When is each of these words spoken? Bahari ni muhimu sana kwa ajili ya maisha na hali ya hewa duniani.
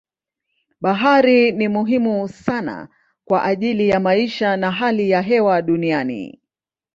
Bahari 0.81 1.51
ni 1.51 1.67
muhimu 1.67 2.27
sana 2.27 2.89
kwa 3.25 3.43
ajili 3.43 3.89
ya 3.89 3.99
maisha 3.99 4.57
na 4.57 4.71
hali 4.71 5.09
ya 5.09 5.21
hewa 5.21 5.61
duniani. 5.61 6.39